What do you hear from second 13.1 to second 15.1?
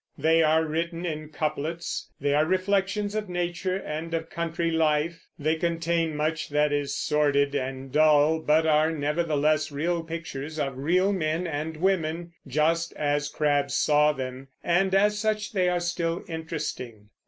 Crabbe saw them, and